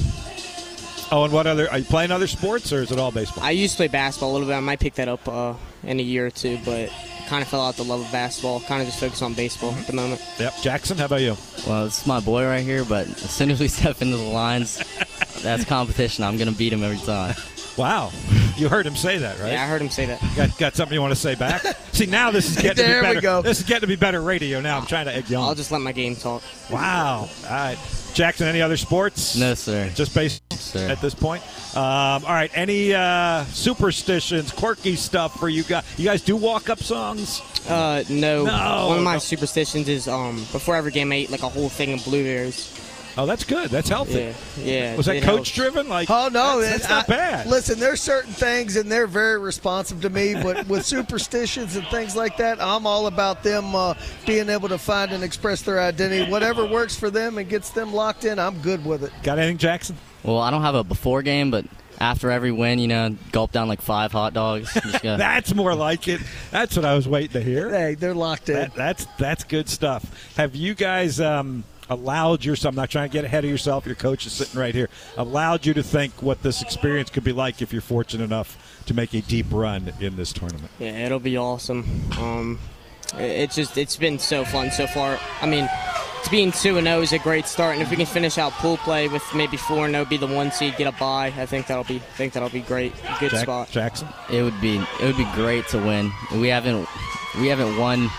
Oh, 1.10 1.24
and 1.24 1.32
what 1.32 1.46
other 1.46 1.70
are 1.70 1.78
you 1.78 1.84
playing 1.84 2.10
other 2.10 2.26
sports 2.26 2.70
or 2.74 2.82
is 2.82 2.92
it 2.92 2.98
all 2.98 3.10
baseball? 3.10 3.42
I 3.42 3.52
used 3.52 3.72
to 3.74 3.76
play 3.78 3.88
basketball 3.88 4.32
a 4.32 4.34
little 4.34 4.46
bit. 4.46 4.54
I 4.54 4.60
might 4.60 4.80
pick 4.80 4.94
that 4.94 5.08
up 5.08 5.26
uh, 5.26 5.54
in 5.82 5.98
a 5.98 6.02
year 6.02 6.26
or 6.26 6.30
two, 6.30 6.58
but 6.62 6.92
kind 7.26 7.40
of 7.40 7.48
fell 7.48 7.62
out 7.62 7.76
the 7.76 7.84
love 7.84 8.02
of 8.02 8.12
basketball. 8.12 8.60
Kind 8.60 8.82
of 8.82 8.88
just 8.88 9.00
focus 9.00 9.22
on 9.22 9.32
baseball 9.32 9.72
at 9.72 9.86
the 9.86 9.94
moment. 9.94 10.20
Yep. 10.38 10.54
Jackson, 10.60 10.98
how 10.98 11.06
about 11.06 11.22
you? 11.22 11.38
Well, 11.66 11.86
it's 11.86 12.06
my 12.06 12.20
boy 12.20 12.44
right 12.44 12.62
here, 12.62 12.84
but 12.84 13.06
as 13.06 13.30
soon 13.30 13.50
as 13.50 13.60
we 13.60 13.68
step 13.78 14.02
into 14.02 14.18
the 14.18 14.24
lines, 14.24 14.84
that's 15.42 15.64
competition. 15.64 16.22
I'm 16.22 16.36
gonna 16.36 16.52
beat 16.52 16.74
him 16.74 16.82
every 16.84 16.98
time. 16.98 17.34
Wow. 17.78 18.10
You 18.58 18.68
heard 18.68 18.86
him 18.86 18.96
say 18.96 19.18
that, 19.18 19.38
right? 19.38 19.52
Yeah, 19.52 19.62
I 19.62 19.66
heard 19.66 19.80
him 19.80 19.88
say 19.90 20.06
that. 20.06 20.20
Got, 20.36 20.58
got 20.58 20.74
something 20.76 20.94
you 20.94 21.00
want 21.00 21.12
to 21.12 21.20
say 21.20 21.34
back? 21.34 21.62
See, 21.92 22.06
now 22.06 22.30
this 22.30 22.50
is 22.50 22.56
getting 22.56 22.76
to 22.76 22.82
There 22.90 23.02
be 23.02 23.08
we 23.08 23.14
better. 23.14 23.20
go. 23.20 23.42
This 23.42 23.60
is 23.60 23.64
getting 23.66 23.82
to 23.82 23.86
be 23.86 23.96
better 23.96 24.20
radio 24.20 24.60
now. 24.60 24.78
I'm 24.78 24.86
trying 24.86 25.06
to 25.06 25.14
egg 25.14 25.30
you 25.30 25.38
I'll 25.38 25.54
just 25.54 25.70
let 25.70 25.80
my 25.80 25.92
game 25.92 26.16
talk. 26.16 26.42
Wow. 26.70 27.28
All 27.44 27.50
right. 27.50 27.78
Jackson, 28.14 28.48
any 28.48 28.60
other 28.60 28.76
sports? 28.76 29.36
No, 29.36 29.54
sir. 29.54 29.90
Just 29.94 30.12
baseball 30.14 30.58
Sir. 30.58 30.88
at 30.88 31.00
this 31.00 31.14
point. 31.14 31.42
Um, 31.76 31.82
all 32.24 32.32
right. 32.34 32.50
Any 32.54 32.92
uh, 32.94 33.44
superstitions, 33.44 34.50
quirky 34.50 34.96
stuff 34.96 35.38
for 35.38 35.48
you 35.48 35.62
guys? 35.62 35.84
You 35.96 36.04
guys 36.04 36.22
do 36.22 36.34
walk 36.34 36.68
up 36.68 36.80
songs? 36.82 37.40
Uh, 37.68 38.02
no. 38.08 38.44
No, 38.44 38.86
One 38.88 38.98
of 38.98 39.04
my 39.04 39.14
no. 39.14 39.18
superstitions 39.20 39.88
is 39.88 40.08
um 40.08 40.36
before 40.52 40.74
every 40.74 40.90
game 40.90 41.12
I 41.12 41.16
eat 41.16 41.30
like 41.30 41.42
a 41.42 41.48
whole 41.48 41.68
thing 41.68 41.92
of 41.92 42.02
blueberries. 42.04 42.74
Oh, 43.18 43.26
that's 43.26 43.44
good. 43.44 43.68
That's 43.70 43.88
healthy. 43.88 44.32
Yeah, 44.58 44.64
yeah. 44.64 44.96
Was 44.96 45.06
that 45.06 45.22
coach 45.22 45.24
helps. 45.24 45.50
driven? 45.50 45.88
Like, 45.88 46.08
Oh 46.08 46.28
no, 46.32 46.60
that's, 46.60 46.82
that's 46.82 46.84
it- 46.84 46.88
not 46.88 47.10
I- 47.10 47.16
bad. 47.16 47.46
Listen, 47.48 47.78
there's 47.80 48.00
certain 48.00 48.32
things, 48.32 48.76
and 48.76 48.90
they're 48.90 49.08
very 49.08 49.38
responsive 49.40 50.00
to 50.02 50.08
me. 50.10 50.34
But 50.34 50.66
with 50.68 50.86
superstitions 50.86 51.74
and 51.76 51.84
things 51.88 52.14
like 52.14 52.36
that, 52.36 52.62
I'm 52.62 52.86
all 52.86 53.08
about 53.08 53.42
them 53.42 53.74
uh, 53.74 53.94
being 54.24 54.48
able 54.48 54.68
to 54.68 54.78
find 54.78 55.10
and 55.12 55.24
express 55.24 55.62
their 55.62 55.80
identity. 55.80 56.30
Whatever 56.30 56.64
works 56.64 56.96
for 56.96 57.10
them 57.10 57.38
and 57.38 57.48
gets 57.48 57.70
them 57.70 57.92
locked 57.92 58.24
in, 58.24 58.38
I'm 58.38 58.60
good 58.62 58.84
with 58.86 59.02
it. 59.02 59.12
Got 59.24 59.38
anything, 59.38 59.58
Jackson? 59.58 59.96
Well, 60.22 60.38
I 60.38 60.50
don't 60.52 60.62
have 60.62 60.74
a 60.76 60.84
before 60.84 61.22
game, 61.22 61.50
but 61.50 61.64
after 62.00 62.30
every 62.30 62.52
win, 62.52 62.78
you 62.78 62.86
know, 62.86 63.16
gulp 63.32 63.50
down 63.50 63.66
like 63.66 63.80
five 63.80 64.12
hot 64.12 64.32
dogs. 64.32 64.72
That's 65.02 65.52
more 65.54 65.74
like 65.74 66.06
it. 66.06 66.20
That's 66.52 66.76
what 66.76 66.84
I 66.84 66.94
was 66.94 67.08
waiting 67.08 67.32
to 67.32 67.40
hear. 67.42 67.70
Hey, 67.70 67.94
they're 67.96 68.14
locked 68.14 68.48
in. 68.48 68.54
That, 68.54 68.74
that's 68.76 69.06
that's 69.18 69.42
good 69.42 69.68
stuff. 69.68 70.34
Have 70.36 70.54
you 70.54 70.74
guys 70.74 71.20
um, 71.20 71.64
allowed 71.90 72.44
yourself? 72.44 72.72
I'm 72.72 72.76
not 72.76 72.90
trying 72.90 73.08
to 73.08 73.12
get 73.12 73.24
ahead 73.24 73.44
of 73.44 73.50
yourself. 73.50 73.86
Your 73.86 73.94
coach 73.94 74.26
is 74.26 74.32
sitting 74.32 74.58
right 74.58 74.74
here. 74.74 74.88
Allowed 75.16 75.66
you 75.66 75.74
to 75.74 75.82
think 75.82 76.22
what 76.22 76.42
this 76.42 76.62
experience 76.62 77.10
could 77.10 77.24
be 77.24 77.32
like 77.32 77.62
if 77.62 77.72
you're 77.72 77.82
fortunate 77.82 78.24
enough 78.24 78.82
to 78.86 78.94
make 78.94 79.14
a 79.14 79.20
deep 79.22 79.46
run 79.50 79.92
in 80.00 80.16
this 80.16 80.32
tournament. 80.32 80.70
Yeah, 80.78 81.06
it'll 81.06 81.18
be 81.20 81.36
awesome. 81.36 81.84
Um, 82.18 82.58
it's 83.16 83.54
just 83.54 83.78
it's 83.78 83.96
been 83.96 84.18
so 84.18 84.44
fun 84.44 84.70
so 84.70 84.86
far. 84.86 85.18
I 85.40 85.46
mean, 85.46 85.68
to 86.24 86.30
being 86.30 86.52
two 86.52 86.76
and 86.76 86.86
zero 86.86 87.00
is 87.00 87.12
a 87.12 87.18
great 87.18 87.46
start, 87.46 87.74
and 87.74 87.82
if 87.82 87.90
we 87.90 87.96
can 87.96 88.06
finish 88.06 88.36
out 88.36 88.52
pool 88.52 88.76
play 88.78 89.08
with 89.08 89.22
maybe 89.34 89.56
four 89.56 89.86
and 89.86 89.94
zero, 89.94 90.04
be 90.04 90.16
the 90.18 90.26
one 90.26 90.52
seed, 90.52 90.76
get 90.76 90.86
a 90.86 90.92
bye. 90.98 91.32
I 91.36 91.46
think 91.46 91.66
that'll 91.68 91.84
be 91.84 91.96
I 91.96 92.16
think 92.16 92.34
that'll 92.34 92.50
be 92.50 92.60
great. 92.60 92.92
Good 93.18 93.30
Jack- 93.30 93.42
spot. 93.44 93.70
Jackson. 93.70 94.08
it 94.30 94.42
would 94.42 94.60
be 94.60 94.76
it 94.76 95.04
would 95.04 95.16
be 95.16 95.28
great 95.34 95.66
to 95.68 95.78
win. 95.78 96.10
We 96.34 96.48
haven't 96.48 96.86
we 97.40 97.48
haven't 97.48 97.78
won 97.78 98.10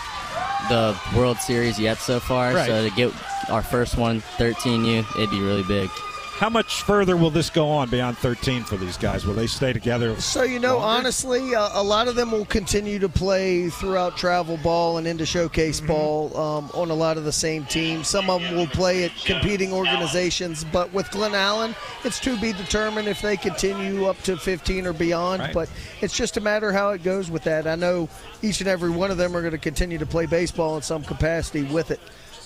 the 0.70 0.96
World 1.16 1.38
Series 1.38 1.80
yet 1.80 1.98
so 1.98 2.20
far, 2.20 2.54
Right. 2.54 2.68
so 2.68 2.88
to 2.88 2.96
get 2.96 3.12
our 3.50 3.62
first 3.64 3.98
one, 3.98 4.22
13U, 4.38 5.00
it'd 5.18 5.30
be 5.32 5.42
really 5.42 5.64
big. 5.64 5.90
How 6.40 6.50
much 6.50 6.84
further 6.84 7.18
will 7.18 7.32
this 7.32 7.50
go 7.50 7.68
on 7.68 7.90
beyond 7.90 8.18
13 8.18 8.64
for 8.64 8.78
these 8.78 8.96
guys? 8.96 9.26
Will 9.26 9.34
they 9.34 9.46
stay 9.46 9.74
together? 9.74 10.18
So 10.22 10.44
you 10.44 10.58
know, 10.58 10.78
honestly, 10.78 11.54
uh, 11.54 11.68
a 11.74 11.84
lot 11.84 12.08
of 12.08 12.16
them 12.16 12.32
will 12.32 12.46
continue 12.46 12.98
to 13.00 13.10
play 13.10 13.68
throughout 13.68 14.16
travel 14.16 14.56
ball 14.56 15.00
and 15.00 15.06
into 15.06 15.26
showcase 15.26 15.82
ball 15.82 16.36
um, 16.38 16.72
on 16.74 16.92
a 16.92 16.94
lot 16.94 17.18
of 17.18 17.26
the 17.26 17.34
same 17.34 17.66
teams. 17.66 18.08
Some 18.08 18.30
of 18.30 18.42
them 18.42 18.56
will 18.56 18.68
play 18.68 19.04
at 19.04 19.12
competing 19.26 19.74
organizations, 19.74 20.64
but 20.64 20.94
with 20.94 21.12
Glen 21.12 21.36
Allen, 21.36 21.76
it's 22.06 22.22
to 22.22 22.40
be 22.40 22.54
determined 22.54 23.10
if 23.10 23.22
they 23.22 23.36
continue 23.36 24.06
up 24.06 24.18
to 24.22 24.38
15 24.38 24.88
or 24.88 24.94
beyond. 24.94 25.42
Right. 25.42 25.54
But 25.54 25.70
it's 26.00 26.16
just 26.16 26.38
a 26.38 26.42
matter 26.42 26.72
how 26.72 26.92
it 26.92 27.04
goes 27.04 27.30
with 27.30 27.44
that. 27.44 27.68
I 27.68 27.76
know 27.76 28.08
each 28.42 28.62
and 28.62 28.70
every 28.70 28.92
one 28.92 29.12
of 29.12 29.18
them 29.18 29.36
are 29.36 29.42
going 29.42 29.52
to 29.52 29.58
continue 29.58 29.98
to 29.98 30.06
play 30.06 30.26
baseball 30.26 30.78
in 30.78 30.84
some 30.84 31.04
capacity 31.04 31.64
with 31.64 31.92
it. 31.92 32.00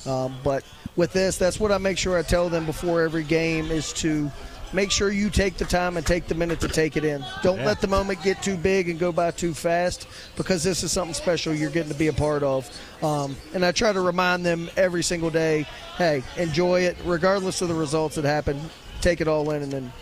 Um, 0.06 0.36
but 0.44 0.64
with 0.96 1.14
this, 1.14 1.38
that's 1.38 1.60
what 1.60 1.72
I 1.72 1.78
make 1.78 1.98
sure 1.98 2.18
I 2.18 2.22
tell 2.22 2.50
them 2.50 2.66
before 2.66 3.02
every 3.02 3.24
game 3.24 3.72
is 3.72 3.94
to 3.94 4.32
make 4.74 4.90
sure 4.90 5.12
you 5.12 5.30
take 5.30 5.58
the 5.58 5.66
time 5.66 5.98
and 5.98 6.06
take 6.06 6.28
the 6.28 6.34
minute 6.34 6.60
to 6.60 6.68
take 6.68 6.98
it 6.98 7.06
in. 7.06 7.24
Don't 7.44 7.60
Yeah. 7.60 7.66
let 7.68 7.80
the 7.82 7.88
moment 7.88 8.24
get 8.24 8.42
too 8.42 8.58
big 8.58 8.90
and 8.90 8.98
go 9.00 9.12
by 9.12 9.30
too 9.32 9.54
fast 9.54 10.08
because 10.36 10.64
this 10.64 10.82
is 10.84 10.92
something 10.92 11.14
special 11.14 11.54
you're 11.54 11.70
getting 11.70 11.92
to 11.92 11.98
be 11.98 12.08
a 12.08 12.14
part 12.14 12.42
of. 12.42 12.68
Um, 13.04 13.36
and 13.54 13.64
I 13.64 13.72
try 13.72 13.94
to 13.94 14.02
remind 14.02 14.44
them 14.46 14.72
every 14.76 15.04
single 15.04 15.30
day, 15.30 15.68
hey, 15.98 16.24
enjoy 16.38 16.82
it 16.82 16.98
regardless 17.06 17.62
of 17.62 17.68
the 17.68 17.76
results 17.76 18.16
that 18.16 18.26
happen. 18.26 18.60
Take 19.00 19.22
it 19.22 19.28
all 19.28 19.52
in 19.52 19.62
and 19.62 19.72
then 19.72 19.94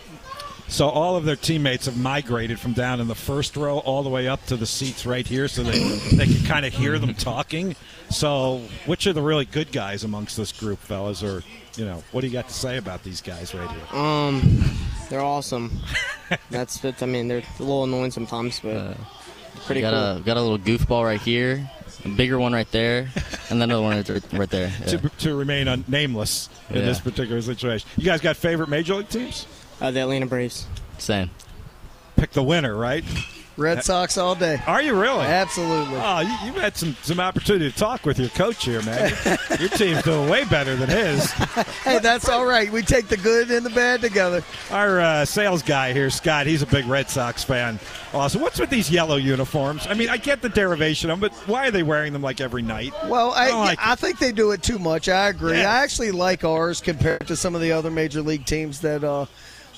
So 0.72 0.88
all 0.88 1.16
of 1.16 1.24
their 1.26 1.36
teammates 1.36 1.84
have 1.84 1.98
migrated 1.98 2.58
from 2.58 2.72
down 2.72 2.98
in 3.00 3.06
the 3.06 3.14
first 3.14 3.56
row 3.58 3.78
all 3.80 4.02
the 4.02 4.08
way 4.08 4.26
up 4.26 4.44
to 4.46 4.56
the 4.56 4.64
seats 4.66 5.04
right 5.04 5.26
here, 5.26 5.46
so 5.46 5.62
they 5.62 5.78
they 6.16 6.26
can 6.26 6.44
kind 6.46 6.64
of 6.64 6.72
hear 6.72 6.98
them 6.98 7.12
talking. 7.14 7.76
So, 8.08 8.62
which 8.86 9.06
are 9.06 9.12
the 9.12 9.20
really 9.20 9.44
good 9.44 9.70
guys 9.70 10.02
amongst 10.02 10.36
this 10.38 10.50
group, 10.50 10.78
fellas? 10.78 11.22
Or 11.22 11.42
you 11.76 11.84
know, 11.84 12.02
what 12.12 12.22
do 12.22 12.26
you 12.26 12.32
got 12.32 12.48
to 12.48 12.54
say 12.54 12.78
about 12.78 13.02
these 13.04 13.20
guys 13.20 13.54
right 13.54 13.70
here? 13.70 13.98
Um, 14.00 14.64
they're 15.10 15.20
awesome. 15.20 15.78
That's 16.50 16.78
that's. 16.78 17.02
I 17.02 17.06
mean, 17.06 17.28
they're 17.28 17.42
a 17.58 17.62
little 17.62 17.84
annoying 17.84 18.10
sometimes, 18.10 18.58
but 18.60 18.74
Uh, 18.74 18.94
pretty 19.66 19.82
got 19.82 19.90
cool. 19.92 20.16
a 20.16 20.20
got 20.20 20.38
a 20.38 20.40
little 20.40 20.58
goofball 20.58 21.04
right 21.04 21.20
here, 21.20 21.70
a 22.06 22.08
bigger 22.08 22.38
one 22.38 22.54
right 22.54 22.70
there, 22.72 23.10
and 23.50 23.60
then 23.60 23.70
another 23.70 23.82
one 23.82 23.96
right, 23.98 24.32
right 24.32 24.48
there. 24.50 24.72
Yeah. 24.80 24.86
To, 24.86 25.08
to 25.18 25.34
remain 25.34 25.68
un- 25.68 25.84
nameless 25.86 26.48
in 26.70 26.76
Yeah. 26.76 26.82
this 26.86 27.00
particular 27.00 27.42
situation. 27.42 27.86
You 27.98 28.06
guys 28.06 28.22
got 28.22 28.36
favorite 28.38 28.70
major 28.70 28.94
league 28.94 29.10
teams? 29.10 29.46
Uh, 29.80 29.90
the 29.90 30.00
Atlanta 30.00 30.26
Braves. 30.26 30.66
Same. 30.98 31.30
Pick 32.16 32.30
the 32.32 32.42
winner, 32.42 32.76
right? 32.76 33.04
Red 33.56 33.84
Sox 33.84 34.16
all 34.16 34.34
day. 34.34 34.60
Are 34.66 34.80
you 34.80 34.98
really? 34.98 35.24
Absolutely. 35.24 35.96
Oh, 35.96 36.20
you, 36.20 36.46
you've 36.46 36.56
had 36.56 36.76
some, 36.76 36.96
some 37.02 37.20
opportunity 37.20 37.70
to 37.70 37.76
talk 37.76 38.06
with 38.06 38.18
your 38.18 38.30
coach 38.30 38.64
here, 38.64 38.80
man. 38.82 39.12
your 39.60 39.68
team's 39.68 40.02
doing 40.02 40.28
way 40.28 40.44
better 40.44 40.76
than 40.76 40.88
his. 40.88 41.32
Hey, 41.82 41.98
that's 41.98 42.28
all 42.28 42.46
right. 42.46 42.70
We 42.70 42.82
take 42.82 43.08
the 43.08 43.16
good 43.16 43.50
and 43.50 43.66
the 43.66 43.70
bad 43.70 44.00
together. 44.00 44.42
Our 44.70 45.00
uh, 45.00 45.24
sales 45.24 45.62
guy 45.62 45.92
here, 45.92 46.10
Scott, 46.10 46.46
he's 46.46 46.62
a 46.62 46.66
big 46.66 46.86
Red 46.86 47.10
Sox 47.10 47.42
fan. 47.42 47.80
Also, 48.12 48.38
what's 48.38 48.58
with 48.58 48.70
these 48.70 48.88
yellow 48.90 49.16
uniforms? 49.16 49.86
I 49.88 49.94
mean, 49.94 50.08
I 50.08 50.16
get 50.16 50.42
the 50.42 50.48
derivation 50.48 51.10
of 51.10 51.18
them, 51.20 51.28
but 51.28 51.48
why 51.48 51.66
are 51.66 51.70
they 51.72 51.82
wearing 51.82 52.12
them 52.12 52.22
like 52.22 52.40
every 52.40 52.62
night? 52.62 52.94
Well, 53.06 53.32
I, 53.32 53.50
I 53.50 53.54
like 53.54 53.78
I 53.82 53.94
think 53.96 54.18
they 54.18 54.30
do 54.32 54.52
it 54.52 54.62
too 54.62 54.78
much. 54.78 55.08
I 55.08 55.28
agree. 55.28 55.58
Yeah. 55.58 55.72
I 55.72 55.82
actually 55.82 56.12
like 56.12 56.44
ours 56.44 56.80
compared 56.80 57.26
to 57.26 57.36
some 57.36 57.54
of 57.54 57.60
the 57.60 57.72
other 57.72 57.90
major 57.90 58.22
league 58.22 58.46
teams 58.46 58.80
that 58.80 59.02
uh, 59.02 59.26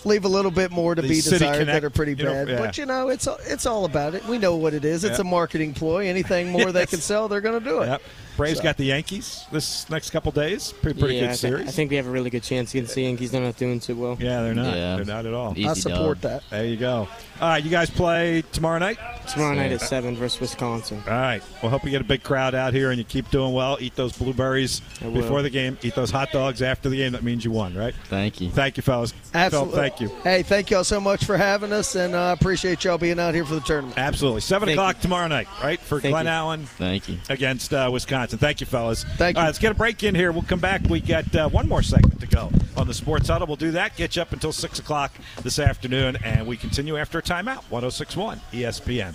leave 0.07 0.25
a 0.25 0.29
little 0.29 0.51
bit 0.51 0.71
more 0.71 0.95
to 0.95 1.03
The 1.03 1.09
be 1.09 1.15
desired 1.17 1.59
Connect, 1.59 1.67
that 1.67 1.85
are 1.85 1.91
pretty 1.91 2.13
you 2.13 2.25
know, 2.25 2.33
bad. 2.33 2.49
yeah. 2.49 2.59
But 2.59 2.79
you 2.79 2.87
know, 2.87 3.09
it's 3.09 3.27
it's 3.47 3.67
all 3.67 3.85
about 3.85 4.15
it. 4.15 4.25
We 4.27 4.39
know 4.39 4.57
what 4.57 4.75
it 4.75 4.85
is. 4.85 5.05
It's 5.05 5.19
Yeah. 5.19 5.23
a 5.23 5.25
marketing 5.25 5.75
ploy. 5.75 6.07
Anything 6.09 6.51
more 6.51 6.73
they 6.73 6.87
can 6.95 7.01
sell, 7.01 7.29
they're 7.29 7.41
going 7.41 7.59
to 7.63 7.65
do 7.69 7.81
it. 7.83 7.87
Yep. 7.87 8.03
Braves 8.37 8.59
So- 8.59 8.63
got 8.65 8.77
the 8.77 8.85
Yankees 8.87 9.45
this 9.53 9.89
next 9.91 10.11
couple 10.11 10.33
days. 10.33 10.73
Pretty, 10.83 10.99
pretty 10.99 11.15
yeah, 11.17 11.21
good 11.23 11.29
I, 11.29 11.33
thi- 11.33 11.37
series. 11.39 11.69
I 11.69 11.71
think 11.71 11.91
we 11.91 11.97
have 11.97 12.07
a 12.07 12.11
really 12.11 12.31
good 12.31 12.43
chance 12.43 12.73
against 12.75 12.95
the 12.95 13.03
Yankees. 13.03 13.31
They're 13.31 13.41
not 13.41 13.57
doing 13.57 13.81
too 13.81 13.97
well. 13.97 14.17
yeah, 14.21 14.43
they're 14.43 14.55
not. 14.55 14.77
Yeah. 14.77 14.97
They're 14.97 15.05
not 15.05 15.27
at 15.27 15.35
all. 15.35 15.53
Easy 15.57 15.69
I 15.69 15.75
support 15.75 16.21
dub. 16.21 16.31
that. 16.33 16.43
There 16.51 16.67
you 16.67 16.77
go. 16.77 17.09
All 17.41 17.49
right, 17.49 17.63
you 17.65 17.71
guys 17.71 17.91
play 17.91 18.43
tomorrow 18.53 18.79
night? 18.79 18.99
Tomorrow 19.29 19.55
night 19.55 19.73
at 19.73 19.81
seven 19.81 20.15
versus 20.17 20.41
Wisconsin. 20.41 21.03
All 21.07 21.13
right. 21.13 21.43
Well, 21.63 21.71
hope 21.71 21.85
you 21.85 21.91
get 21.91 22.01
a 22.01 22.05
big 22.05 22.23
crowd 22.23 22.55
out 22.55 22.73
here 22.75 22.91
and 22.91 22.99
you 22.99 23.05
keep 23.05 23.31
doing 23.31 23.53
well. 23.53 23.77
Eat 23.81 23.97
those 23.97 24.13
blueberries 24.17 24.81
before 25.01 25.43
the 25.43 25.51
game. 25.51 25.77
Eat 25.83 25.95
those 25.95 26.11
hot 26.11 26.31
dogs 26.33 26.63
after 26.63 26.89
the 26.89 26.97
game. 26.97 27.13
That 27.13 27.23
means 27.25 27.45
you 27.45 27.51
won, 27.51 27.75
right? 27.75 27.95
Thank 28.09 28.41
you. 28.41 28.51
Thank 28.51 28.77
you, 28.77 28.83
fellas. 28.83 29.13
Absolutely. 29.33 29.73
Phil, 29.73 29.81
thank 29.81 30.01
you. 30.01 30.09
Hey, 30.23 30.43
thank 30.43 30.71
y'all 30.71 30.85
so 30.85 31.01
much 31.01 31.25
for 31.25 31.37
having 31.37 31.73
us, 31.73 31.95
and 31.97 32.15
I 32.15 32.33
appreciate 32.33 32.85
y'all 32.85 32.99
being 32.99 33.19
out 33.19 33.35
here 33.35 33.45
for 33.45 33.55
the 33.55 33.61
tournament. 33.63 33.99
Absolutely. 33.99 34.41
7 34.43 34.67
Thank 34.67 34.79
o'clock 34.79 35.01
tomorrow 35.01 35.27
night, 35.27 35.49
right? 35.63 35.81
For 35.81 36.01
Thank 36.01 36.13
Glen 36.13 36.27
you. 36.27 36.31
Allen 36.31 36.67
Thank 36.67 37.09
you. 37.09 37.19
against 37.29 37.73
uh, 37.75 37.89
Wisconsin. 37.93 38.24
Thank 38.31 38.61
you, 38.61 38.67
fellas. 38.67 39.05
Thank 39.17 39.37
you. 39.37 39.41
right, 39.43 39.47
let's 39.47 39.59
get 39.59 39.73
a 39.73 39.75
break 39.75 40.03
in 40.03 40.15
here. 40.15 40.33
We'll 40.33 40.43
come 40.43 40.61
back. 40.61 40.83
We 40.89 41.01
got 41.01 41.35
uh, 41.35 41.49
one 41.49 41.69
more 41.69 41.83
segment 41.83 42.21
to 42.21 42.27
go 42.27 42.51
on 42.77 42.87
the 42.87 42.95
Sports 42.95 43.29
Huddle. 43.29 43.47
We'll 43.47 43.57
do 43.57 43.73
that. 43.73 43.97
Get 43.97 44.17
you 44.17 44.23
up 44.23 44.33
until 44.33 44.53
6 44.53 44.79
o'clock 44.79 45.13
this 45.43 45.59
afternoon, 45.59 46.17
and 46.25 46.47
we 46.47 46.57
continue 46.57 46.97
after 46.97 47.19
a 47.19 47.23
timeout. 47.23 47.63
1061 47.71 48.41
ESPN. 48.53 49.15